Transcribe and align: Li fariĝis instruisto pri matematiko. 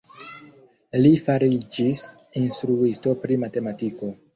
Li 1.03 1.11
fariĝis 1.27 2.03
instruisto 2.45 3.19
pri 3.25 3.43
matematiko. 3.49 4.17